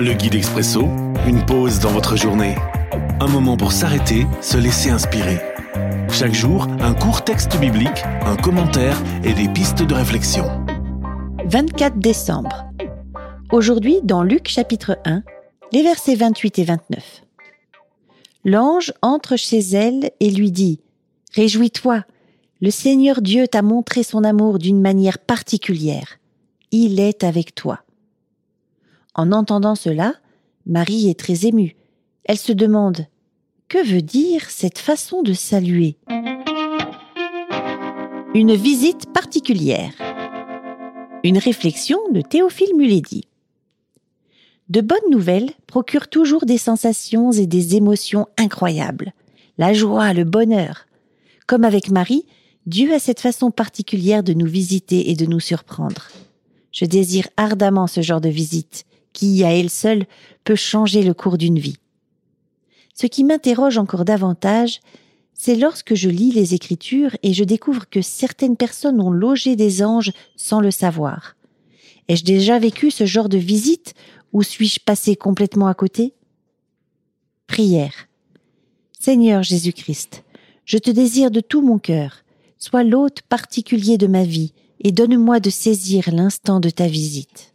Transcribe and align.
Le 0.00 0.12
guide 0.12 0.36
expresso, 0.36 0.82
une 1.26 1.44
pause 1.44 1.80
dans 1.80 1.90
votre 1.90 2.16
journée. 2.16 2.54
Un 3.18 3.26
moment 3.26 3.56
pour 3.56 3.72
s'arrêter, 3.72 4.28
se 4.40 4.56
laisser 4.56 4.90
inspirer. 4.90 5.40
Chaque 6.12 6.34
jour, 6.34 6.68
un 6.78 6.94
court 6.94 7.24
texte 7.24 7.58
biblique, 7.58 8.04
un 8.24 8.36
commentaire 8.36 8.96
et 9.24 9.32
des 9.32 9.48
pistes 9.48 9.82
de 9.82 9.94
réflexion. 9.94 10.44
24 11.46 11.98
décembre. 11.98 12.70
Aujourd'hui, 13.50 13.98
dans 14.04 14.22
Luc 14.22 14.46
chapitre 14.46 14.98
1, 15.04 15.24
les 15.72 15.82
versets 15.82 16.14
28 16.14 16.60
et 16.60 16.64
29. 16.64 17.22
L'ange 18.44 18.92
entre 19.02 19.34
chez 19.34 19.58
elle 19.58 20.12
et 20.20 20.30
lui 20.30 20.52
dit 20.52 20.78
Réjouis-toi, 21.34 22.04
le 22.60 22.70
Seigneur 22.70 23.20
Dieu 23.20 23.48
t'a 23.48 23.62
montré 23.62 24.04
son 24.04 24.22
amour 24.22 24.60
d'une 24.60 24.80
manière 24.80 25.18
particulière. 25.18 26.18
Il 26.70 27.00
est 27.00 27.24
avec 27.24 27.56
toi. 27.56 27.80
En 29.18 29.32
entendant 29.32 29.74
cela, 29.74 30.14
Marie 30.64 31.10
est 31.10 31.18
très 31.18 31.44
émue. 31.44 31.74
Elle 32.22 32.38
se 32.38 32.52
demande 32.52 33.06
Que 33.66 33.84
veut 33.84 34.00
dire 34.00 34.48
cette 34.48 34.78
façon 34.78 35.22
de 35.24 35.32
saluer? 35.32 35.96
Une 38.32 38.54
visite 38.54 39.12
particulière. 39.12 39.90
Une 41.24 41.36
réflexion 41.36 41.98
de 42.12 42.20
Théophile 42.20 42.76
Muledi. 42.76 43.24
De 44.68 44.80
bonnes 44.80 45.10
nouvelles 45.10 45.50
procurent 45.66 46.08
toujours 46.08 46.46
des 46.46 46.58
sensations 46.58 47.32
et 47.32 47.48
des 47.48 47.74
émotions 47.74 48.28
incroyables. 48.38 49.12
La 49.56 49.72
joie, 49.72 50.12
le 50.12 50.22
bonheur. 50.22 50.86
Comme 51.48 51.64
avec 51.64 51.90
Marie, 51.90 52.24
Dieu 52.66 52.94
a 52.94 53.00
cette 53.00 53.20
façon 53.20 53.50
particulière 53.50 54.22
de 54.22 54.32
nous 54.32 54.46
visiter 54.46 55.10
et 55.10 55.16
de 55.16 55.26
nous 55.26 55.40
surprendre. 55.40 56.06
Je 56.70 56.84
désire 56.84 57.26
ardemment 57.36 57.88
ce 57.88 58.00
genre 58.00 58.20
de 58.20 58.28
visite, 58.28 58.84
qui, 59.12 59.44
à 59.44 59.52
elle 59.52 59.70
seule, 59.70 60.06
peut 60.44 60.56
changer 60.56 61.02
le 61.02 61.14
cours 61.14 61.38
d'une 61.38 61.58
vie. 61.58 61.78
Ce 62.94 63.06
qui 63.06 63.24
m'interroge 63.24 63.78
encore 63.78 64.04
davantage, 64.04 64.80
c'est 65.34 65.54
lorsque 65.54 65.94
je 65.94 66.08
lis 66.08 66.32
les 66.32 66.54
Écritures 66.54 67.16
et 67.22 67.32
je 67.32 67.44
découvre 67.44 67.88
que 67.88 68.02
certaines 68.02 68.56
personnes 68.56 69.00
ont 69.00 69.10
logé 69.10 69.54
des 69.54 69.84
anges 69.84 70.12
sans 70.36 70.60
le 70.60 70.72
savoir. 70.72 71.36
Ai-je 72.08 72.24
déjà 72.24 72.58
vécu 72.58 72.90
ce 72.90 73.06
genre 73.06 73.28
de 73.28 73.38
visite 73.38 73.94
ou 74.32 74.42
suis-je 74.42 74.80
passé 74.80 75.14
complètement 75.14 75.68
à 75.68 75.74
côté? 75.74 76.14
Prière. 77.46 78.08
Seigneur 78.98 79.42
Jésus-Christ, 79.42 80.24
je 80.64 80.78
te 80.78 80.90
désire 80.90 81.30
de 81.30 81.40
tout 81.40 81.62
mon 81.62 81.78
cœur. 81.78 82.24
Sois 82.58 82.82
l'hôte 82.82 83.22
particulier 83.22 83.96
de 83.96 84.08
ma 84.08 84.24
vie 84.24 84.52
et 84.80 84.90
donne-moi 84.90 85.38
de 85.38 85.50
saisir 85.50 86.10
l'instant 86.12 86.58
de 86.58 86.70
ta 86.70 86.88
visite. 86.88 87.54